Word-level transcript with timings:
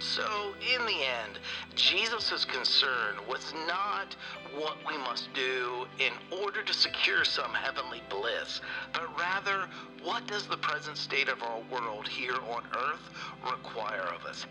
So, 0.00 0.54
in 0.74 0.84
the 0.86 1.04
end, 1.04 1.38
Jesus' 1.74 2.44
concern 2.44 3.16
was 3.28 3.52
not 3.66 4.14
what 4.56 4.76
we 4.86 4.96
must 4.98 5.32
do 5.34 5.86
in 5.98 6.12
order 6.42 6.62
to 6.62 6.72
secure 6.72 7.24
some 7.24 7.52
heavenly 7.52 8.02
bliss, 8.08 8.60
but 8.92 9.08
rather, 9.18 9.68
what 10.02 10.26
does 10.26 10.46
the 10.46 10.56
present 10.58 10.96
state 10.96 11.28
of 11.28 11.42
our 11.42 11.60
world 11.70 12.06
here 12.06 12.36
on 12.50 12.62
earth 12.76 13.10
require 13.50 14.08
of 14.14 14.24
us? 14.26 14.46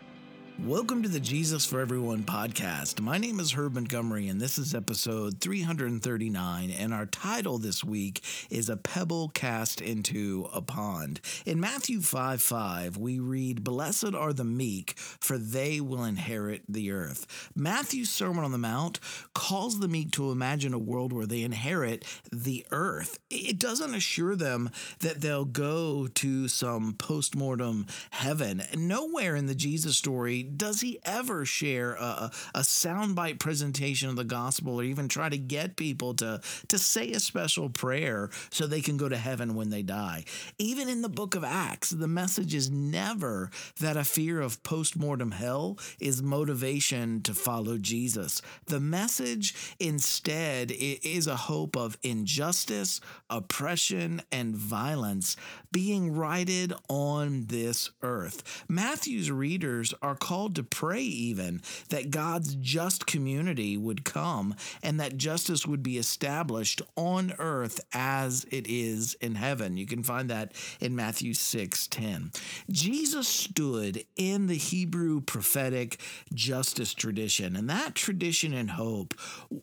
Welcome 0.62 1.02
to 1.02 1.10
the 1.10 1.20
Jesus 1.20 1.66
for 1.66 1.82
Everyone 1.82 2.24
podcast. 2.24 3.02
My 3.02 3.18
name 3.18 3.40
is 3.40 3.54
Herb 3.54 3.74
Montgomery, 3.74 4.30
and 4.30 4.40
this 4.40 4.58
is 4.58 4.74
episode 4.74 5.42
339. 5.42 6.70
And 6.70 6.94
our 6.94 7.08
title 7.08 7.58
this 7.58 7.84
week 7.84 8.24
is 8.50 8.70
A 8.70 8.78
Pebble 8.78 9.30
Cast 9.30 9.82
into 9.82 10.48
a 10.54 10.62
Pond. 10.62 11.20
In 11.46 11.60
Matthew 11.60 12.02
5 12.02 12.42
5, 12.42 12.98
we 12.98 13.20
read, 13.20 13.64
Blessed 13.64 14.14
are 14.14 14.32
the 14.32 14.46
meek, 14.46 14.94
for 14.98 15.38
they 15.38 15.82
will 15.82 16.06
inherit 16.06 16.62
the 16.70 16.92
earth. 16.92 17.50
Matthew's 17.56 18.12
Sermon 18.12 18.46
on 18.46 18.52
the 18.54 18.58
Mount 18.58 19.00
calls 19.34 19.80
the 19.80 19.90
meek 19.90 20.12
to 20.12 20.32
imagine 20.32 20.74
a 20.74 20.80
world 20.80 21.12
where 21.12 21.26
they 21.26 21.42
inherit 21.42 22.06
the 22.32 22.66
earth. 22.72 23.20
It 23.30 23.60
doesn't 23.60 23.96
assure 23.96 24.36
them 24.36 24.70
that 25.00 25.20
they'll 25.20 25.46
go 25.46 26.08
to 26.08 26.48
some 26.48 26.94
post 26.94 27.36
mortem 27.36 27.88
heaven. 28.12 28.64
Nowhere 28.78 29.36
in 29.36 29.48
the 29.48 29.56
Jesus 29.56 29.98
story 29.98 30.42
does 30.44 30.81
he 30.81 30.99
ever 31.03 31.45
share 31.45 31.94
a, 31.94 32.31
a 32.55 32.59
soundbite 32.59 33.39
presentation 33.39 34.09
of 34.09 34.16
the 34.16 34.23
gospel 34.23 34.80
or 34.80 34.83
even 34.83 35.08
try 35.08 35.30
to 35.30 35.38
get 35.38 35.75
people 35.75 36.13
to, 36.16 36.41
to 36.67 36.77
say 36.77 37.11
a 37.11 37.19
special 37.19 37.69
prayer 37.69 38.30
so 38.49 38.67
they 38.67 38.81
can 38.81 38.97
go 38.97 39.09
to 39.09 39.17
heaven 39.17 39.55
when 39.55 39.69
they 39.69 39.81
die? 39.81 40.25
Even 40.58 40.89
in 40.89 41.02
the 41.02 41.09
book 41.09 41.36
of 41.36 41.44
Acts, 41.44 41.89
the 41.89 42.08
message 42.08 42.53
is 42.53 42.69
never 42.69 43.49
that 43.80 43.97
a 43.97 44.03
fear 44.03 44.41
of 44.41 44.61
post 44.64 44.97
mortem 44.97 45.31
hell 45.31 45.77
is 45.99 46.21
motivation 46.21 47.21
to 47.21 47.33
follow 47.33 47.77
Jesus. 47.77 48.41
The 48.67 48.80
message 48.80 49.75
instead 49.80 50.71
is 50.71 51.27
a 51.27 51.36
hope 51.36 51.75
of 51.75 51.97
injustice, 52.03 52.99
oppression, 53.30 54.21
and 54.31 54.55
violence 54.55 55.36
being 55.71 56.14
righted 56.14 56.73
on 56.89 57.45
this 57.47 57.89
earth. 58.02 58.64
Matthew's 58.67 59.31
readers 59.31 59.94
are 60.02 60.16
called 60.16 60.33
called 60.34 60.56
to 60.56 60.64
pray 60.64 61.02
even 61.02 61.62
that 61.89 62.09
God's 62.09 62.56
just 62.56 63.06
community 63.06 63.78
would 63.78 64.03
come 64.03 64.56
and 64.81 65.00
that 65.00 65.16
justice 65.16 65.67
would 65.67 65.84
be 65.84 66.00
established 66.00 66.81
on 66.95 67.34
earth 67.38 67.80
as 67.94 68.44
it 68.50 68.66
is 68.67 69.14
in 69.22 69.36
heaven. 69.36 69.78
You 69.78 69.86
can 69.86 70.02
find 70.02 70.31
that 70.31 70.54
in 70.80 70.95
Matthew 70.95 71.36
6 71.36 71.86
10. 71.86 72.31
Jesus 72.72 73.28
stood 73.28 74.04
in 74.16 74.48
the 74.48 74.58
Hebrew 74.58 75.22
prophetic 75.22 76.00
justice 76.34 76.95
tradition, 76.95 77.56
and 77.56 77.70
that 77.70 77.94
tradition 77.94 78.56
and 78.56 78.72
hope 78.72 79.14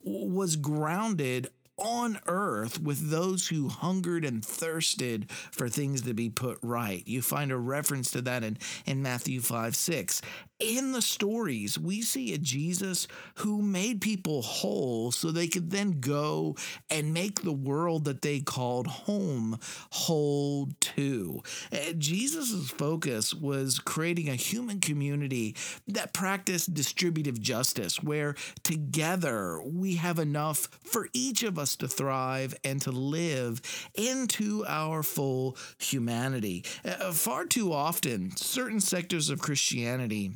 was 0.04 0.54
grounded 0.54 1.48
on 1.80 2.20
earth 2.26 2.80
with 2.80 3.10
those 3.10 3.48
who 3.48 3.68
hungered 3.68 4.24
and 4.24 4.44
thirsted 4.44 5.30
for 5.30 5.68
things 5.68 6.02
to 6.02 6.14
be 6.14 6.28
put 6.28 6.58
right. 6.62 7.02
You 7.06 7.22
find 7.22 7.50
a 7.50 7.56
reference 7.56 8.10
to 8.12 8.22
that 8.22 8.44
in, 8.44 8.58
in 8.86 9.02
Matthew 9.02 9.40
5 9.40 9.74
6 9.74 10.22
in 10.60 10.92
the 10.92 11.02
stories, 11.02 11.78
we 11.78 12.02
see 12.02 12.32
a 12.34 12.38
Jesus 12.38 13.08
who 13.36 13.62
made 13.62 14.00
people 14.00 14.42
whole 14.42 15.10
so 15.10 15.30
they 15.30 15.48
could 15.48 15.70
then 15.70 16.00
go 16.00 16.56
and 16.90 17.14
make 17.14 17.42
the 17.42 17.52
world 17.52 18.04
that 18.04 18.22
they 18.22 18.40
called 18.40 18.86
home 18.86 19.58
whole 19.90 20.68
too. 20.80 21.42
Uh, 21.72 21.92
Jesus' 21.96 22.70
focus 22.70 23.34
was 23.34 23.78
creating 23.78 24.28
a 24.28 24.34
human 24.34 24.80
community 24.80 25.56
that 25.88 26.12
practiced 26.12 26.74
distributive 26.74 27.40
justice, 27.40 28.02
where 28.02 28.34
together 28.62 29.60
we 29.64 29.94
have 29.96 30.18
enough 30.18 30.68
for 30.84 31.08
each 31.12 31.42
of 31.42 31.58
us 31.58 31.76
to 31.76 31.88
thrive 31.88 32.54
and 32.64 32.82
to 32.82 32.90
live 32.90 33.62
into 33.94 34.64
our 34.66 35.02
full 35.02 35.56
humanity. 35.78 36.64
Uh, 36.84 37.12
far 37.12 37.46
too 37.46 37.72
often, 37.72 38.36
certain 38.36 38.80
sectors 38.80 39.30
of 39.30 39.40
Christianity 39.40 40.32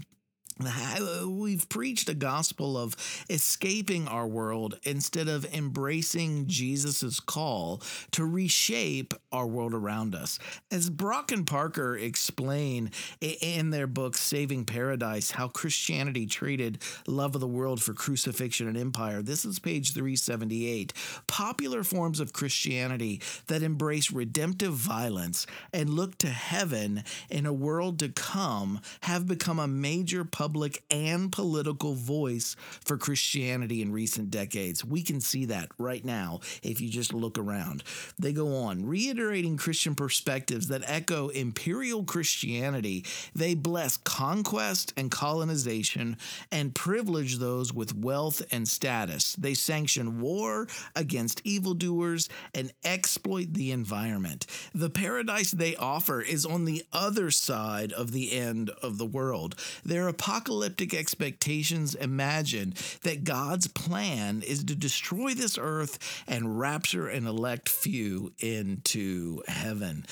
We've 0.60 1.68
preached 1.68 2.08
a 2.08 2.14
gospel 2.14 2.78
of 2.78 2.94
escaping 3.28 4.06
our 4.06 4.26
world 4.26 4.78
instead 4.84 5.26
of 5.26 5.44
embracing 5.52 6.46
Jesus' 6.46 7.18
call 7.18 7.82
to 8.12 8.24
reshape 8.24 9.14
our 9.32 9.48
world 9.48 9.74
around 9.74 10.14
us. 10.14 10.38
As 10.70 10.90
Brock 10.90 11.32
and 11.32 11.44
Parker 11.44 11.96
explain 11.96 12.92
in 13.20 13.70
their 13.70 13.88
book 13.88 14.16
Saving 14.16 14.64
Paradise 14.64 15.32
how 15.32 15.48
Christianity 15.48 16.24
traded 16.24 16.78
love 17.08 17.34
of 17.34 17.40
the 17.40 17.48
world 17.48 17.82
for 17.82 17.92
crucifixion 17.92 18.68
and 18.68 18.76
empire, 18.76 19.22
this 19.22 19.44
is 19.44 19.58
page 19.58 19.92
378. 19.92 20.92
Popular 21.26 21.82
forms 21.82 22.20
of 22.20 22.32
Christianity 22.32 23.20
that 23.48 23.64
embrace 23.64 24.12
redemptive 24.12 24.74
violence 24.74 25.48
and 25.72 25.90
look 25.90 26.16
to 26.18 26.28
heaven 26.28 27.02
in 27.28 27.44
a 27.44 27.52
world 27.52 27.98
to 27.98 28.08
come 28.08 28.80
have 29.00 29.26
become 29.26 29.58
a 29.58 29.66
major 29.66 30.24
public 30.24 30.43
public 30.44 30.82
and 30.90 31.32
political 31.32 31.94
voice 31.94 32.54
for 32.84 32.98
Christianity 32.98 33.80
in 33.80 33.90
recent 33.90 34.30
decades. 34.30 34.84
We 34.84 35.02
can 35.02 35.22
see 35.22 35.46
that 35.46 35.70
right 35.78 36.04
now 36.04 36.40
if 36.62 36.82
you 36.82 36.90
just 36.90 37.14
look 37.14 37.38
around. 37.38 37.82
They 38.18 38.34
go 38.34 38.54
on, 38.56 38.84
reiterating 38.84 39.56
Christian 39.56 39.94
perspectives 39.94 40.68
that 40.68 40.82
echo 40.84 41.28
imperial 41.28 42.04
Christianity. 42.04 43.06
They 43.34 43.54
bless 43.54 43.96
conquest 43.96 44.92
and 44.98 45.10
colonization 45.10 46.18
and 46.52 46.74
privilege 46.74 47.38
those 47.38 47.72
with 47.72 47.96
wealth 47.96 48.42
and 48.52 48.68
status. 48.68 49.34
They 49.36 49.54
sanction 49.54 50.20
war 50.20 50.68
against 50.94 51.40
evildoers 51.44 52.28
and 52.54 52.70
exploit 52.84 53.54
the 53.54 53.72
environment. 53.72 54.46
The 54.74 54.90
paradise 54.90 55.52
they 55.52 55.74
offer 55.76 56.20
is 56.20 56.44
on 56.44 56.66
the 56.66 56.84
other 56.92 57.30
side 57.30 57.94
of 57.94 58.12
the 58.12 58.32
end 58.32 58.68
of 58.82 58.98
the 58.98 59.06
world. 59.06 59.54
Their 59.86 60.06
apocalyptic 60.34 60.92
expectations 60.92 61.94
imagine 61.94 62.74
that 63.02 63.22
God's 63.22 63.68
plan 63.68 64.42
is 64.44 64.64
to 64.64 64.74
destroy 64.74 65.32
this 65.32 65.56
earth 65.56 66.24
and 66.26 66.58
rapture 66.58 67.06
an 67.06 67.28
elect 67.28 67.68
few 67.68 68.32
into 68.40 69.42
heaven. 69.46 70.04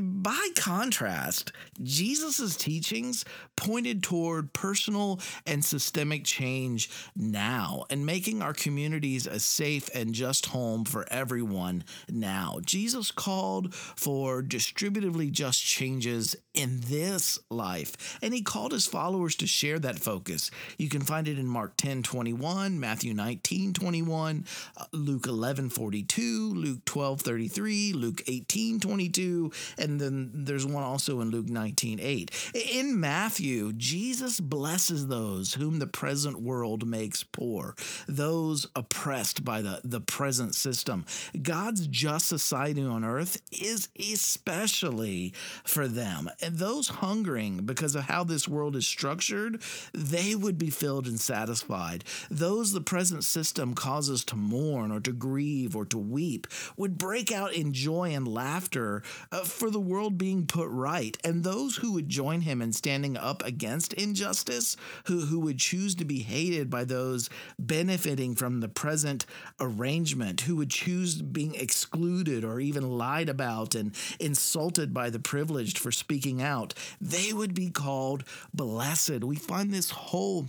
By 0.00 0.48
contrast, 0.54 1.50
Jesus' 1.82 2.56
teachings 2.56 3.24
pointed 3.56 4.04
toward 4.04 4.52
personal 4.52 5.18
and 5.44 5.64
systemic 5.64 6.22
change 6.22 6.88
now 7.16 7.84
and 7.90 8.06
making 8.06 8.42
our 8.42 8.54
communities 8.54 9.26
a 9.26 9.40
safe 9.40 9.90
and 9.92 10.14
just 10.14 10.46
home 10.46 10.84
for 10.84 11.04
everyone 11.10 11.82
now. 12.08 12.60
Jesus 12.64 13.10
called 13.10 13.74
for 13.74 14.40
distributively 14.40 15.32
just 15.32 15.60
changes 15.64 16.36
in 16.54 16.80
this 16.86 17.40
life, 17.50 18.18
and 18.22 18.32
he 18.32 18.42
called 18.42 18.70
his 18.70 18.86
followers 18.86 19.34
to 19.36 19.47
share 19.48 19.78
that 19.78 19.98
focus. 19.98 20.50
You 20.76 20.88
can 20.88 21.00
find 21.00 21.28
it 21.28 21.38
in 21.38 21.46
Mark 21.46 21.76
10 21.76 22.02
21, 22.02 22.78
Matthew 22.78 23.14
19 23.14 23.72
21, 23.72 24.44
uh, 24.76 24.84
Luke 24.92 25.26
11 25.26 25.70
42, 25.70 26.54
Luke 26.54 26.84
12 26.84 27.20
33, 27.20 27.92
Luke 27.92 28.22
18 28.26 28.80
22, 28.80 29.52
and 29.78 30.00
then 30.00 30.30
there's 30.32 30.66
one 30.66 30.84
also 30.84 31.20
in 31.20 31.30
Luke 31.30 31.48
19 31.48 31.98
8. 32.00 32.52
In 32.72 33.00
Matthew, 33.00 33.72
Jesus 33.72 34.40
blesses 34.40 35.08
those 35.08 35.54
whom 35.54 35.78
the 35.78 35.86
present 35.86 36.40
world 36.40 36.86
makes 36.86 37.22
poor, 37.22 37.74
those 38.06 38.66
oppressed 38.76 39.44
by 39.44 39.62
the, 39.62 39.80
the 39.84 40.00
present 40.00 40.54
system. 40.54 41.04
God's 41.40 41.86
just 41.86 42.28
society 42.28 42.82
on 42.82 43.04
earth 43.04 43.40
is 43.50 43.88
especially 43.98 45.32
for 45.64 45.88
them. 45.88 46.30
And 46.42 46.58
those 46.58 46.88
hungering 46.88 47.64
because 47.64 47.94
of 47.94 48.04
how 48.04 48.24
this 48.24 48.48
world 48.48 48.76
is 48.76 48.86
structured 48.86 49.37
entered, 49.38 49.62
they 49.92 50.34
would 50.34 50.58
be 50.58 50.70
filled 50.70 51.06
and 51.06 51.20
satisfied. 51.20 52.04
Those 52.30 52.72
the 52.72 52.80
present 52.80 53.24
system 53.24 53.74
causes 53.74 54.24
to 54.26 54.36
mourn 54.36 54.90
or 54.90 55.00
to 55.00 55.12
grieve 55.12 55.76
or 55.76 55.84
to 55.86 55.98
weep 55.98 56.46
would 56.76 56.98
break 56.98 57.32
out 57.32 57.52
in 57.54 57.72
joy 57.72 58.10
and 58.10 58.26
laughter 58.26 59.02
uh, 59.32 59.40
for 59.40 59.70
the 59.70 59.80
world 59.80 60.18
being 60.18 60.46
put 60.46 60.68
right. 60.68 61.16
And 61.24 61.44
those 61.44 61.76
who 61.76 61.92
would 61.92 62.08
join 62.08 62.42
him 62.42 62.60
in 62.60 62.72
standing 62.72 63.16
up 63.16 63.44
against 63.44 63.92
injustice, 63.94 64.76
who, 65.04 65.20
who 65.26 65.40
would 65.40 65.58
choose 65.58 65.94
to 65.96 66.04
be 66.04 66.20
hated 66.20 66.70
by 66.70 66.84
those 66.84 67.30
benefiting 67.58 68.34
from 68.34 68.60
the 68.60 68.68
present 68.68 69.26
arrangement, 69.60 70.42
who 70.42 70.56
would 70.56 70.70
choose 70.70 71.20
being 71.22 71.54
excluded 71.54 72.44
or 72.44 72.60
even 72.60 72.98
lied 72.98 73.28
about 73.28 73.74
and 73.74 73.94
insulted 74.18 74.92
by 74.92 75.10
the 75.10 75.18
privileged 75.18 75.78
for 75.78 75.92
speaking 75.92 76.42
out, 76.42 76.74
they 77.00 77.32
would 77.32 77.54
be 77.54 77.70
called 77.70 78.24
blessed. 78.52 79.22
We 79.28 79.36
find 79.36 79.70
this 79.70 79.90
whole 79.90 80.46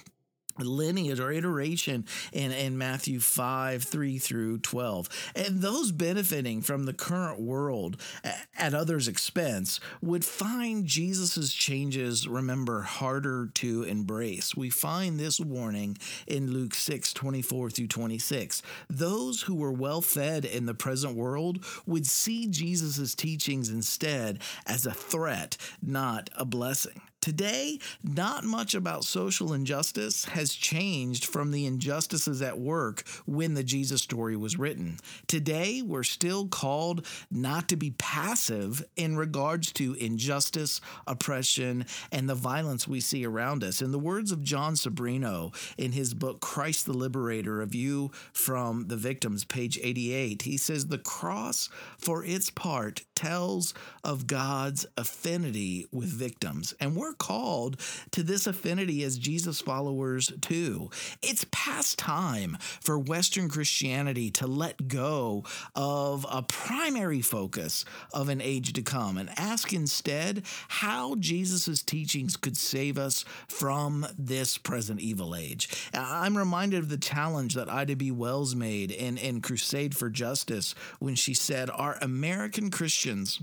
lineage 0.57 1.19
or 1.19 1.31
iteration 1.31 2.05
in, 2.31 2.51
in 2.51 2.77
Matthew 2.77 3.19
5, 3.19 3.83
3 3.83 4.17
through 4.19 4.59
12. 4.59 5.31
And 5.35 5.61
those 5.61 5.91
benefiting 5.91 6.61
from 6.61 6.85
the 6.85 6.93
current 6.93 7.41
world 7.41 8.01
at 8.57 8.73
others' 8.73 9.07
expense 9.07 9.81
would 10.01 10.23
find 10.23 10.85
Jesus's 10.85 11.53
changes, 11.53 12.27
remember, 12.27 12.81
harder 12.81 13.49
to 13.55 13.83
embrace. 13.83 14.55
We 14.55 14.69
find 14.69 15.19
this 15.19 15.41
warning 15.41 15.97
in 16.25 16.51
Luke 16.51 16.73
6, 16.73 17.13
24 17.13 17.69
through 17.69 17.87
26. 17.87 18.61
Those 18.89 19.41
who 19.41 19.55
were 19.55 19.73
well 19.73 20.01
fed 20.01 20.45
in 20.45 20.65
the 20.65 20.73
present 20.73 21.15
world 21.15 21.65
would 21.85 22.07
see 22.07 22.47
Jesus's 22.47 23.13
teachings 23.13 23.69
instead 23.69 24.41
as 24.65 24.85
a 24.85 24.91
threat, 24.93 25.57
not 25.81 26.29
a 26.37 26.45
blessing. 26.45 27.01
Today, 27.21 27.79
not 28.01 28.45
much 28.45 28.73
about 28.73 29.03
social 29.03 29.51
injustice 29.51 30.23
has 30.25 30.53
changed 30.53 31.25
from 31.25 31.51
the 31.51 31.65
injustices 31.65 32.41
at 32.41 32.57
work 32.57 33.03
when 33.25 33.55
the 33.55 33.63
Jesus 33.63 34.01
story 34.01 34.37
was 34.37 34.57
written. 34.57 34.97
Today, 35.27 35.81
we're 35.81 36.03
still 36.03 36.47
called 36.47 37.05
not 37.29 37.67
to 37.69 37.75
be 37.75 37.91
passive 37.91 38.85
in 38.95 39.17
regards 39.17 39.73
to 39.73 39.95
injustice, 39.95 40.79
oppression, 41.07 41.85
and 42.09 42.29
the 42.29 42.35
violence 42.35 42.87
we 42.87 43.01
see 43.01 43.25
around 43.25 43.65
us. 43.65 43.81
In 43.81 43.91
the 43.91 43.99
words 43.99 44.31
of 44.31 44.41
Jon 44.41 44.75
Sobrino 44.75 45.53
in 45.77 45.91
his 45.91 46.13
book 46.13 46.39
Christ 46.39 46.85
the 46.85 46.93
Liberator, 46.93 47.61
A 47.61 47.65
View 47.65 48.11
from 48.31 48.87
the 48.87 48.97
Victims, 48.97 49.43
page 49.43 49.77
88, 49.83 50.43
he 50.43 50.55
says, 50.55 50.87
The 50.87 50.97
cross, 50.97 51.67
for 51.97 52.23
its 52.23 52.49
part, 52.49 53.03
tells 53.13 53.73
of 54.05 54.25
God's 54.25 54.85
affinity 54.95 55.85
with 55.91 56.07
victims. 56.07 56.73
And 56.79 56.95
we're 56.95 57.08
called 57.13 57.79
to 58.11 58.23
this 58.23 58.47
affinity 58.47 59.03
as 59.03 59.17
Jesus 59.17 59.61
followers 59.61 60.31
too. 60.41 60.89
It's 61.21 61.45
past 61.51 61.99
time 61.99 62.57
for 62.81 62.97
Western 62.97 63.49
Christianity 63.49 64.31
to 64.31 64.47
let 64.47 64.87
go 64.87 65.43
of 65.75 66.25
a 66.29 66.41
primary 66.41 67.21
focus 67.21 67.85
of 68.13 68.29
an 68.29 68.41
age 68.41 68.73
to 68.73 68.81
come 68.81 69.17
and 69.17 69.29
ask 69.37 69.73
instead 69.73 70.43
how 70.67 71.15
Jesus' 71.15 71.83
teachings 71.83 72.37
could 72.37 72.57
save 72.57 72.97
us 72.97 73.25
from 73.47 74.05
this 74.17 74.57
present 74.57 74.99
evil 74.99 75.35
age. 75.35 75.69
I'm 75.93 76.37
reminded 76.37 76.79
of 76.79 76.89
the 76.89 76.97
challenge 76.97 77.55
that 77.55 77.69
Ida 77.69 77.95
B. 77.95 78.11
Wells 78.11 78.55
made 78.55 78.91
in, 78.91 79.17
in 79.17 79.41
Crusade 79.41 79.95
for 79.95 80.09
Justice 80.09 80.75
when 80.99 81.15
she 81.15 81.33
said, 81.33 81.69
Are 81.69 81.97
American 82.01 82.71
Christians 82.71 83.41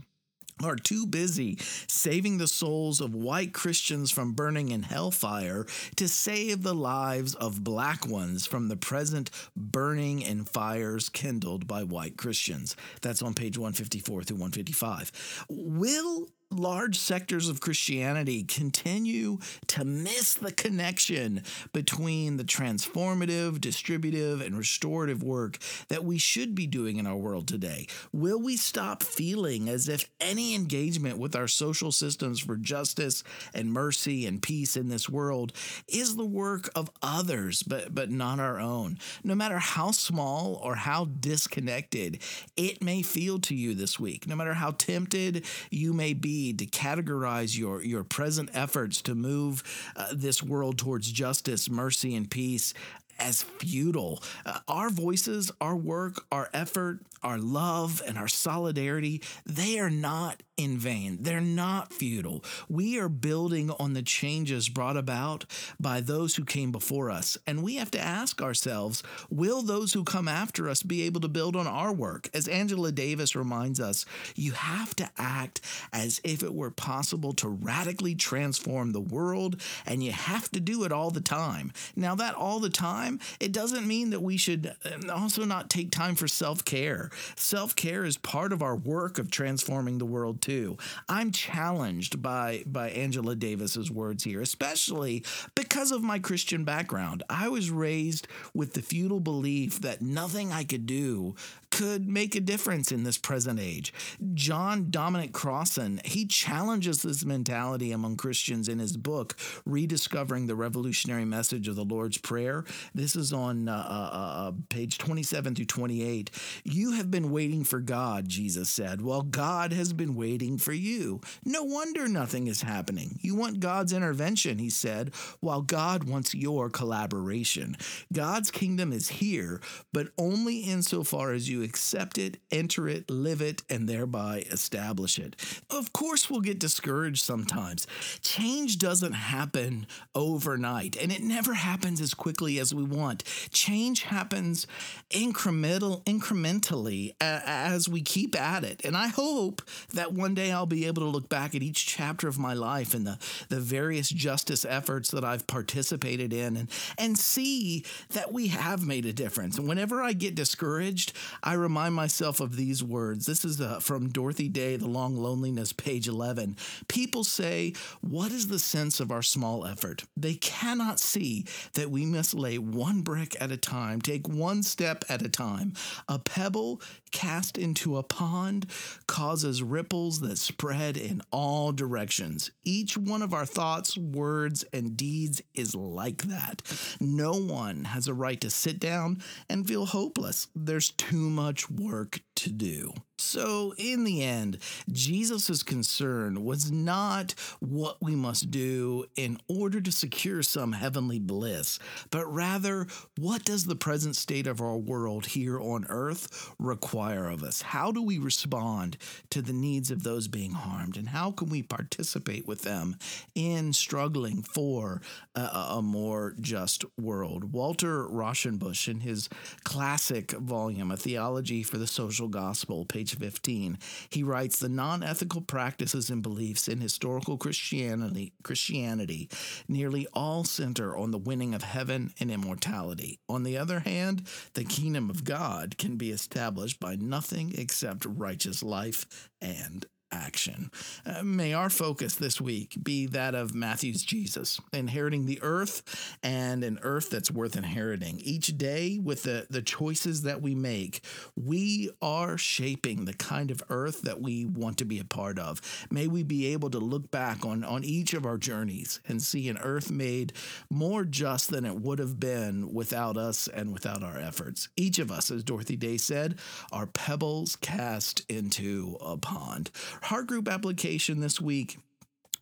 are 0.64 0.76
too 0.76 1.06
busy 1.06 1.58
saving 1.86 2.38
the 2.38 2.46
souls 2.46 3.00
of 3.00 3.14
white 3.14 3.52
Christians 3.52 4.10
from 4.10 4.32
burning 4.32 4.70
in 4.70 4.82
hellfire 4.82 5.66
to 5.96 6.08
save 6.08 6.62
the 6.62 6.74
lives 6.74 7.34
of 7.34 7.62
black 7.62 8.06
ones 8.06 8.46
from 8.46 8.68
the 8.68 8.76
present 8.76 9.30
burning 9.54 10.22
in 10.22 10.44
fires 10.44 11.08
kindled 11.08 11.66
by 11.66 11.82
white 11.82 12.16
Christians. 12.16 12.74
That's 13.02 13.22
on 13.22 13.34
page 13.34 13.58
154 13.58 14.22
through 14.22 14.36
155. 14.36 15.44
Will 15.48 16.28
large 16.50 16.98
sectors 16.98 17.48
of 17.48 17.60
Christianity 17.60 18.44
continue 18.44 19.38
to 19.66 19.84
miss 19.84 20.34
the 20.34 20.52
connection 20.52 21.42
between 21.72 22.36
the 22.36 22.44
transformative, 22.44 23.60
distributive, 23.60 24.40
and 24.40 24.56
restorative 24.56 25.22
work 25.22 25.58
that 25.88 26.04
we 26.04 26.18
should 26.18 26.54
be 26.54 26.66
doing 26.66 26.96
in 26.98 27.06
our 27.06 27.16
world 27.16 27.48
today? 27.48 27.86
Will 28.12 28.40
we 28.40 28.56
stop 28.56 29.02
feeling 29.02 29.68
as 29.68 29.88
if 29.88 30.08
any 30.20 30.54
engagement 30.54 31.18
with 31.18 31.34
our 31.34 31.48
social 31.48 31.90
systems 31.90 32.38
for 32.38 32.56
justice 32.56 33.24
and 33.52 33.72
mercy 33.72 34.26
and 34.26 34.40
peace 34.40 34.76
in 34.76 34.88
this 34.88 35.08
world 35.08 35.52
is 35.88 36.16
the 36.16 36.24
work 36.24 36.70
of 36.74 36.90
others, 37.02 37.62
but, 37.62 37.94
but 37.94 38.10
not 38.10 38.38
our 38.38 38.60
own? 38.60 38.98
No 39.24 39.34
matter 39.34 39.58
how 39.58 39.90
small 39.90 40.60
or 40.62 40.76
how 40.76 41.06
disconnected 41.06 42.20
it 42.56 42.82
may 42.82 43.02
feel 43.02 43.40
to 43.40 43.54
you 43.54 43.74
this 43.74 43.98
week, 43.98 44.26
no 44.28 44.36
matter 44.36 44.54
how 44.54 44.70
tempted 44.70 45.44
you 45.70 45.92
may 45.92 46.14
be 46.14 46.35
to 46.54 46.66
categorize 46.66 47.58
your, 47.58 47.82
your 47.82 48.04
present 48.04 48.50
efforts 48.52 49.02
to 49.02 49.14
move 49.14 49.62
uh, 49.96 50.08
this 50.12 50.42
world 50.42 50.78
towards 50.78 51.10
justice, 51.10 51.70
mercy, 51.70 52.14
and 52.14 52.30
peace 52.30 52.74
as 53.18 53.42
futile. 53.42 54.22
Uh, 54.44 54.58
our 54.68 54.90
voices, 54.90 55.50
our 55.60 55.76
work, 55.76 56.24
our 56.30 56.50
effort, 56.52 57.00
our 57.22 57.38
love, 57.38 58.02
and 58.06 58.18
our 58.18 58.28
solidarity, 58.28 59.22
they 59.44 59.78
are 59.78 59.90
not 59.90 60.42
in 60.56 60.78
vain. 60.78 61.18
They're 61.20 61.40
not 61.40 61.92
futile. 61.92 62.42
We 62.68 62.98
are 62.98 63.10
building 63.10 63.70
on 63.78 63.92
the 63.92 64.02
changes 64.02 64.68
brought 64.70 64.96
about 64.96 65.44
by 65.78 66.00
those 66.00 66.36
who 66.36 66.44
came 66.44 66.72
before 66.72 67.10
us. 67.10 67.36
And 67.46 67.62
we 67.62 67.76
have 67.76 67.90
to 67.90 68.00
ask 68.00 68.40
ourselves 68.40 69.02
will 69.30 69.60
those 69.62 69.92
who 69.92 70.02
come 70.02 70.28
after 70.28 70.68
us 70.68 70.82
be 70.82 71.02
able 71.02 71.20
to 71.20 71.28
build 71.28 71.56
on 71.56 71.66
our 71.66 71.92
work? 71.92 72.30
As 72.32 72.48
Angela 72.48 72.90
Davis 72.90 73.36
reminds 73.36 73.80
us, 73.80 74.06
you 74.34 74.52
have 74.52 74.96
to 74.96 75.08
act 75.18 75.60
as 75.92 76.20
if 76.24 76.42
it 76.42 76.54
were 76.54 76.70
possible 76.70 77.34
to 77.34 77.48
radically 77.48 78.14
transform 78.14 78.92
the 78.92 79.00
world, 79.00 79.60
and 79.84 80.02
you 80.02 80.12
have 80.12 80.50
to 80.52 80.60
do 80.60 80.84
it 80.84 80.92
all 80.92 81.10
the 81.10 81.20
time. 81.20 81.72
Now, 81.94 82.14
that 82.14 82.34
all 82.34 82.60
the 82.60 82.70
time, 82.70 83.20
it 83.40 83.52
doesn't 83.52 83.86
mean 83.86 84.10
that 84.10 84.22
we 84.22 84.36
should 84.36 84.74
uh, 84.84 85.12
also 85.12 85.44
not 85.44 85.68
take 85.68 85.90
time 85.90 86.14
for 86.14 86.28
self 86.28 86.64
care. 86.64 87.10
Self 87.36 87.76
care 87.76 88.04
is 88.04 88.16
part 88.16 88.52
of 88.52 88.62
our 88.62 88.76
work 88.76 89.18
of 89.18 89.30
transforming 89.30 89.98
the 89.98 90.06
world 90.06 90.40
too. 90.46 90.76
I'm 91.08 91.32
challenged 91.32 92.22
by 92.22 92.62
by 92.66 92.90
Angela 92.90 93.34
Davis's 93.34 93.90
words 93.90 94.22
here, 94.22 94.40
especially 94.40 95.24
because 95.56 95.90
of 95.90 96.04
my 96.04 96.20
Christian 96.20 96.62
background. 96.62 97.24
I 97.28 97.48
was 97.48 97.72
raised 97.72 98.28
with 98.54 98.74
the 98.74 98.80
futile 98.80 99.18
belief 99.18 99.80
that 99.80 100.02
nothing 100.02 100.52
I 100.52 100.62
could 100.62 100.86
do 100.86 101.34
could 101.76 102.08
make 102.08 102.34
a 102.34 102.40
difference 102.40 102.90
in 102.90 103.04
this 103.04 103.18
present 103.18 103.60
age. 103.60 103.92
John 104.32 104.86
Dominic 104.88 105.34
Crossan, 105.34 106.00
he 106.06 106.24
challenges 106.24 107.02
this 107.02 107.22
mentality 107.22 107.92
among 107.92 108.16
Christians 108.16 108.66
in 108.66 108.78
his 108.78 108.96
book, 108.96 109.36
Rediscovering 109.66 110.46
the 110.46 110.54
Revolutionary 110.54 111.26
Message 111.26 111.68
of 111.68 111.76
the 111.76 111.84
Lord's 111.84 112.16
Prayer. 112.16 112.64
This 112.94 113.14
is 113.14 113.30
on 113.30 113.68
uh, 113.68 113.74
uh, 113.74 114.14
uh, 114.14 114.52
page 114.70 114.96
27 114.96 115.54
through 115.54 115.66
28. 115.66 116.30
You 116.64 116.92
have 116.92 117.10
been 117.10 117.30
waiting 117.30 117.62
for 117.62 117.80
God, 117.80 118.26
Jesus 118.26 118.70
said. 118.70 119.02
Well, 119.02 119.20
God 119.20 119.74
has 119.74 119.92
been 119.92 120.14
waiting 120.14 120.56
for 120.56 120.72
you. 120.72 121.20
No 121.44 121.62
wonder 121.62 122.08
nothing 122.08 122.46
is 122.46 122.62
happening. 122.62 123.18
You 123.20 123.34
want 123.34 123.60
God's 123.60 123.92
intervention, 123.92 124.56
he 124.56 124.70
said, 124.70 125.14
while 125.40 125.60
God 125.60 126.04
wants 126.04 126.34
your 126.34 126.70
collaboration. 126.70 127.76
God's 128.10 128.50
kingdom 128.50 128.94
is 128.94 129.08
here, 129.10 129.60
but 129.92 130.08
only 130.16 130.60
insofar 130.60 131.34
as 131.34 131.50
you 131.50 131.65
accept 131.66 132.16
it, 132.16 132.38
enter 132.50 132.88
it, 132.88 133.10
live 133.10 133.42
it, 133.42 133.62
and 133.68 133.88
thereby 133.88 134.44
establish 134.50 135.18
it. 135.18 135.36
Of 135.68 135.92
course, 135.92 136.30
we'll 136.30 136.40
get 136.40 136.58
discouraged 136.58 137.22
sometimes. 137.22 137.86
Change 138.22 138.78
doesn't 138.78 139.12
happen 139.12 139.86
overnight, 140.14 140.96
and 140.96 141.12
it 141.12 141.22
never 141.22 141.54
happens 141.54 142.00
as 142.00 142.14
quickly 142.14 142.58
as 142.58 142.74
we 142.74 142.84
want. 142.84 143.24
Change 143.50 144.04
happens 144.04 144.66
incremental, 145.10 146.04
incrementally 146.04 147.14
as 147.20 147.88
we 147.88 148.00
keep 148.02 148.40
at 148.40 148.64
it. 148.64 148.84
And 148.84 148.96
I 148.96 149.08
hope 149.08 149.62
that 149.92 150.12
one 150.12 150.34
day 150.34 150.52
I'll 150.52 150.66
be 150.66 150.86
able 150.86 151.02
to 151.02 151.08
look 151.08 151.28
back 151.28 151.54
at 151.54 151.62
each 151.62 151.86
chapter 151.86 152.28
of 152.28 152.38
my 152.38 152.54
life 152.54 152.94
and 152.94 153.06
the, 153.06 153.18
the 153.48 153.60
various 153.60 154.08
justice 154.08 154.64
efforts 154.64 155.10
that 155.10 155.24
I've 155.24 155.46
participated 155.46 156.32
in 156.32 156.56
and, 156.56 156.70
and 156.96 157.18
see 157.18 157.84
that 158.10 158.32
we 158.32 158.48
have 158.48 158.86
made 158.86 159.06
a 159.06 159.12
difference. 159.12 159.58
And 159.58 159.68
whenever 159.68 160.00
I 160.00 160.12
get 160.12 160.34
discouraged, 160.34 161.12
I 161.42 161.54
remind 161.58 161.94
myself 161.94 162.40
of 162.40 162.56
these 162.56 162.82
words. 162.82 163.26
This 163.26 163.44
is 163.44 163.60
uh, 163.60 163.80
from 163.80 164.08
Dorothy 164.08 164.48
Day, 164.48 164.76
The 164.76 164.88
Long 164.88 165.16
Loneliness, 165.16 165.72
page 165.72 166.08
11. 166.08 166.56
People 166.88 167.24
say, 167.24 167.72
What 168.00 168.32
is 168.32 168.48
the 168.48 168.58
sense 168.58 169.00
of 169.00 169.10
our 169.10 169.22
small 169.22 169.66
effort? 169.66 170.04
They 170.16 170.34
cannot 170.34 171.00
see 171.00 171.46
that 171.74 171.90
we 171.90 172.04
must 172.04 172.34
lay 172.34 172.58
one 172.58 173.02
brick 173.02 173.36
at 173.40 173.50
a 173.50 173.56
time, 173.56 174.00
take 174.00 174.28
one 174.28 174.62
step 174.62 175.04
at 175.08 175.22
a 175.22 175.28
time. 175.28 175.72
A 176.08 176.18
pebble 176.18 176.80
cast 177.12 177.56
into 177.56 177.96
a 177.96 178.02
pond 178.02 178.66
causes 179.06 179.62
ripples 179.62 180.20
that 180.20 180.38
spread 180.38 180.96
in 180.96 181.22
all 181.30 181.72
directions. 181.72 182.50
Each 182.64 182.96
one 182.96 183.22
of 183.22 183.32
our 183.32 183.46
thoughts, 183.46 183.96
words, 183.96 184.64
and 184.72 184.96
deeds 184.96 185.40
is 185.54 185.74
like 185.74 186.22
that. 186.24 186.62
No 187.00 187.32
one 187.32 187.84
has 187.84 188.08
a 188.08 188.14
right 188.14 188.40
to 188.40 188.50
sit 188.50 188.78
down 188.78 189.22
and 189.48 189.66
feel 189.66 189.86
hopeless. 189.86 190.48
There's 190.54 190.90
too 190.90 191.30
much 191.30 191.45
work 191.70 192.20
to 192.34 192.50
do. 192.50 192.92
So, 193.18 193.72
in 193.78 194.04
the 194.04 194.22
end, 194.22 194.58
Jesus' 194.92 195.62
concern 195.62 196.44
was 196.44 196.70
not 196.70 197.34
what 197.60 197.96
we 198.02 198.14
must 198.14 198.50
do 198.50 199.06
in 199.16 199.38
order 199.48 199.80
to 199.80 199.90
secure 199.90 200.42
some 200.42 200.72
heavenly 200.72 201.18
bliss, 201.18 201.78
but 202.10 202.26
rather, 202.26 202.86
what 203.16 203.42
does 203.44 203.64
the 203.64 203.74
present 203.74 204.16
state 204.16 204.46
of 204.46 204.60
our 204.60 204.76
world 204.76 205.26
here 205.26 205.58
on 205.58 205.86
earth 205.88 206.52
require 206.58 207.28
of 207.28 207.42
us? 207.42 207.62
How 207.62 207.90
do 207.90 208.02
we 208.02 208.18
respond 208.18 208.98
to 209.30 209.40
the 209.40 209.54
needs 209.54 209.90
of 209.90 210.02
those 210.02 210.28
being 210.28 210.52
harmed? 210.52 210.98
And 210.98 211.08
how 211.08 211.30
can 211.30 211.48
we 211.48 211.62
participate 211.62 212.46
with 212.46 212.62
them 212.62 212.96
in 213.34 213.72
struggling 213.72 214.42
for 214.42 215.00
a, 215.34 215.40
a 215.40 215.82
more 215.82 216.34
just 216.38 216.84
world? 216.98 217.52
Walter 217.52 218.06
Rauschenbusch, 218.06 218.88
in 218.88 219.00
his 219.00 219.30
classic 219.64 220.32
volume, 220.32 220.90
A 220.90 220.98
Theology 220.98 221.62
for 221.62 221.78
the 221.78 221.86
Social 221.86 222.28
Gospel, 222.28 222.84
page 222.84 223.05
page 223.06 223.18
15, 223.18 223.78
he 224.10 224.22
writes 224.24 224.58
the 224.58 224.68
non-ethical 224.68 225.42
practices 225.42 226.10
and 226.10 226.22
beliefs 226.22 226.66
in 226.66 226.80
historical 226.80 227.36
Christianity, 227.36 228.32
Christianity 228.42 229.28
nearly 229.68 230.08
all 230.12 230.42
center 230.42 230.96
on 230.96 231.12
the 231.12 231.18
winning 231.18 231.54
of 231.54 231.62
heaven 231.62 232.12
and 232.18 232.30
immortality. 232.30 233.20
On 233.28 233.44
the 233.44 233.56
other 233.56 233.80
hand, 233.80 234.26
the 234.54 234.64
kingdom 234.64 235.08
of 235.08 235.22
God 235.22 235.78
can 235.78 235.96
be 235.96 236.10
established 236.10 236.80
by 236.80 236.96
nothing 236.96 237.54
except 237.56 238.04
righteous 238.06 238.62
life 238.62 239.30
and 239.40 239.86
action. 240.16 240.70
Uh, 241.04 241.22
may 241.22 241.52
our 241.52 241.70
focus 241.70 242.16
this 242.16 242.40
week 242.40 242.76
be 242.82 243.06
that 243.06 243.34
of 243.34 243.54
Matthew's 243.54 244.02
Jesus, 244.02 244.58
inheriting 244.72 245.26
the 245.26 245.38
earth 245.42 246.16
and 246.22 246.64
an 246.64 246.78
earth 246.82 247.10
that's 247.10 247.30
worth 247.30 247.56
inheriting. 247.56 248.18
Each 248.20 248.56
day, 248.56 248.98
with 249.02 249.22
the, 249.24 249.46
the 249.50 249.62
choices 249.62 250.22
that 250.22 250.40
we 250.42 250.54
make, 250.54 251.02
we 251.36 251.90
are 252.00 252.38
shaping 252.38 253.04
the 253.04 253.14
kind 253.14 253.50
of 253.50 253.62
earth 253.68 254.02
that 254.02 254.20
we 254.20 254.44
want 254.46 254.78
to 254.78 254.84
be 254.84 254.98
a 254.98 255.04
part 255.04 255.38
of. 255.38 255.60
May 255.90 256.06
we 256.06 256.22
be 256.22 256.46
able 256.52 256.70
to 256.70 256.78
look 256.78 257.10
back 257.10 257.44
on, 257.44 257.62
on 257.64 257.84
each 257.84 258.14
of 258.14 258.24
our 258.24 258.38
journeys 258.38 259.00
and 259.06 259.22
see 259.22 259.48
an 259.48 259.58
earth 259.58 259.90
made 259.90 260.32
more 260.70 261.04
just 261.04 261.50
than 261.50 261.64
it 261.64 261.76
would 261.80 261.98
have 261.98 262.18
been 262.18 262.72
without 262.72 263.16
us 263.16 263.48
and 263.48 263.72
without 263.72 264.02
our 264.02 264.18
efforts. 264.18 264.68
Each 264.76 264.98
of 264.98 265.10
us, 265.10 265.30
as 265.30 265.44
Dorothy 265.44 265.76
Day 265.76 265.96
said, 265.96 266.38
are 266.72 266.86
pebbles 266.86 267.56
cast 267.56 268.22
into 268.28 268.96
a 269.00 269.16
pond. 269.16 269.70
Heart 270.06 270.28
group 270.28 270.46
application 270.46 271.18
this 271.18 271.40
week 271.40 271.78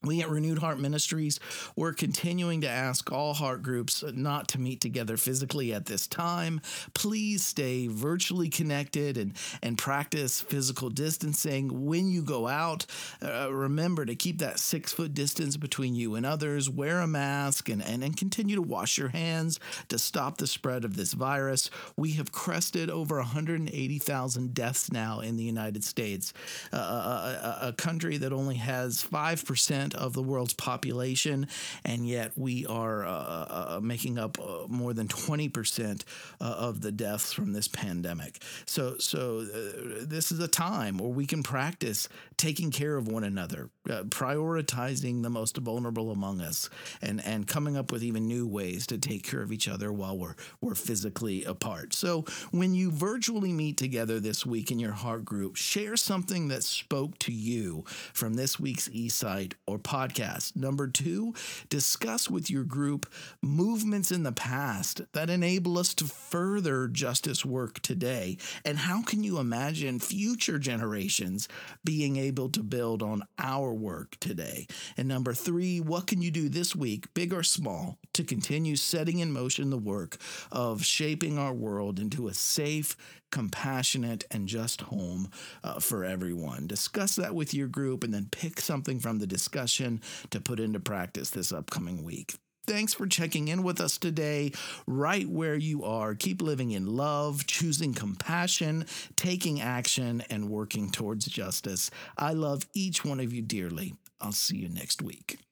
we 0.04 0.20
at 0.20 0.28
Renewed 0.28 0.58
Heart 0.58 0.78
Ministries, 0.80 1.40
we're 1.76 1.92
continuing 1.92 2.60
to 2.60 2.68
ask 2.68 3.10
all 3.10 3.34
heart 3.34 3.62
groups 3.62 4.04
not 4.14 4.48
to 4.48 4.60
meet 4.60 4.80
together 4.80 5.16
physically 5.16 5.72
at 5.72 5.86
this 5.86 6.06
time. 6.06 6.60
Please 6.92 7.44
stay 7.44 7.86
virtually 7.86 8.48
connected 8.48 9.16
and, 9.16 9.34
and 9.62 9.78
practice 9.78 10.40
physical 10.40 10.90
distancing. 10.90 11.86
When 11.86 12.08
you 12.08 12.22
go 12.22 12.48
out, 12.48 12.86
uh, 13.22 13.52
remember 13.52 14.04
to 14.04 14.14
keep 14.14 14.38
that 14.38 14.58
six 14.58 14.92
foot 14.92 15.14
distance 15.14 15.56
between 15.56 15.94
you 15.94 16.14
and 16.14 16.26
others, 16.26 16.68
wear 16.68 17.00
a 17.00 17.06
mask, 17.06 17.68
and, 17.68 17.82
and, 17.82 18.04
and 18.04 18.16
continue 18.16 18.56
to 18.56 18.62
wash 18.62 18.98
your 18.98 19.08
hands 19.08 19.58
to 19.88 19.98
stop 19.98 20.36
the 20.36 20.46
spread 20.46 20.84
of 20.84 20.96
this 20.96 21.14
virus. 21.14 21.70
We 21.96 22.12
have 22.12 22.32
crested 22.32 22.90
over 22.90 23.16
180,000 23.16 24.54
deaths 24.54 24.92
now 24.92 25.20
in 25.20 25.36
the 25.36 25.44
United 25.44 25.84
States, 25.84 26.32
uh, 26.72 26.76
a, 26.76 27.64
a, 27.64 27.68
a 27.68 27.72
country 27.72 28.16
that 28.18 28.32
only 28.32 28.56
has 28.56 29.02
5% 29.02 29.93
of 29.94 30.12
the 30.12 30.22
world's 30.22 30.54
population, 30.54 31.48
and 31.84 32.06
yet 32.06 32.32
we 32.36 32.66
are 32.66 33.04
uh, 33.04 33.10
uh, 33.10 33.66
uh 33.76 33.80
making 33.82 34.18
up 34.18 34.38
uh, 34.40 34.66
more 34.68 34.92
than 34.92 35.08
20% 35.08 36.02
uh, 36.40 36.44
of 36.44 36.80
the 36.80 36.92
deaths 36.92 37.32
from 37.32 37.52
this 37.52 37.68
pandemic. 37.68 38.42
So, 38.66 38.96
so 38.98 39.42
this 39.42 40.32
is 40.32 40.40
a 40.40 40.48
time 40.48 40.98
where 40.98 41.10
we 41.10 41.26
can 41.26 41.42
practice 41.42 42.08
taking 42.36 42.70
care 42.70 42.96
of 42.96 43.08
one 43.08 43.24
another, 43.24 43.70
prioritizing 43.86 45.22
the 45.22 45.30
most 45.30 45.56
vulnerable 45.56 46.10
among 46.10 46.40
us, 46.40 46.68
and 47.02 47.24
and 47.24 47.46
coming 47.46 47.76
up 47.76 47.92
with 47.92 48.02
even 48.02 48.26
new 48.26 48.46
ways 48.46 48.86
to 48.88 48.98
take 48.98 49.22
care 49.22 49.42
of 49.42 49.52
each 49.52 49.68
other 49.68 49.92
while 49.92 50.18
we're 50.18 50.34
we're 50.60 50.74
physically 50.74 51.44
apart. 51.44 51.94
So, 51.94 52.24
when 52.50 52.74
you 52.74 52.90
virtually 52.90 53.52
meet 53.52 53.76
together 53.76 54.20
this 54.20 54.44
week 54.44 54.70
in 54.70 54.78
your 54.78 54.92
heart 54.92 55.24
group, 55.24 55.56
share 55.56 55.96
something 55.96 56.48
that 56.48 56.64
spoke 56.64 57.18
to 57.20 57.32
you 57.32 57.84
from 58.12 58.34
this 58.34 58.58
week's 58.58 58.88
eSight 58.88 59.52
or 59.66 59.78
podcast. 59.84 60.56
Number 60.56 60.88
two, 60.88 61.34
discuss 61.68 62.28
with 62.28 62.50
your 62.50 62.64
group 62.64 63.06
movements 63.40 64.10
in 64.10 64.24
the 64.24 64.32
past 64.32 65.02
that 65.12 65.30
enable 65.30 65.78
us 65.78 65.94
to 65.94 66.06
further 66.06 66.88
justice 66.88 67.44
work 67.44 67.80
today. 67.80 68.38
And 68.64 68.78
how 68.78 69.02
can 69.02 69.22
you 69.22 69.38
imagine 69.38 70.00
future 70.00 70.58
generations 70.58 71.48
being 71.84 72.16
able 72.16 72.48
to 72.48 72.62
build 72.62 73.02
on 73.02 73.22
our 73.38 73.72
work 73.72 74.16
today? 74.20 74.66
And 74.96 75.06
number 75.06 75.34
three, 75.34 75.80
what 75.80 76.06
can 76.06 76.22
you 76.22 76.30
do 76.30 76.48
this 76.48 76.74
week, 76.74 77.12
big 77.14 77.32
or 77.32 77.42
small, 77.42 77.98
to 78.14 78.24
continue 78.24 78.76
setting 78.76 79.18
in 79.18 79.32
motion 79.32 79.70
the 79.70 79.78
work 79.78 80.16
of 80.50 80.84
shaping 80.84 81.38
our 81.38 81.52
world 81.52 82.00
into 82.00 82.28
a 82.28 82.34
safe, 82.34 82.96
compassionate, 83.34 84.24
and 84.30 84.46
just 84.46 84.82
home 84.82 85.28
uh, 85.64 85.80
for 85.80 86.04
everyone. 86.04 86.68
Discuss 86.68 87.16
that 87.16 87.34
with 87.34 87.52
your 87.52 87.66
group 87.66 88.04
and 88.04 88.14
then 88.14 88.28
pick 88.30 88.60
something 88.60 89.00
from 89.00 89.18
the 89.18 89.26
discussion 89.26 90.00
to 90.30 90.40
put 90.40 90.60
into 90.60 90.78
practice 90.78 91.30
this 91.30 91.50
upcoming 91.50 92.04
week. 92.04 92.36
Thanks 92.64 92.94
for 92.94 93.08
checking 93.08 93.48
in 93.48 93.64
with 93.64 93.80
us 93.80 93.98
today, 93.98 94.52
right 94.86 95.28
where 95.28 95.56
you 95.56 95.82
are. 95.82 96.14
Keep 96.14 96.42
living 96.42 96.70
in 96.70 96.86
love, 96.86 97.44
choosing 97.44 97.92
compassion, 97.92 98.86
taking 99.16 99.60
action, 99.60 100.22
and 100.30 100.48
working 100.48 100.92
towards 100.92 101.26
justice. 101.26 101.90
I 102.16 102.34
love 102.34 102.68
each 102.72 103.04
one 103.04 103.18
of 103.18 103.32
you 103.32 103.42
dearly. 103.42 103.94
I'll 104.20 104.30
see 104.30 104.58
you 104.58 104.68
next 104.68 105.02
week. 105.02 105.43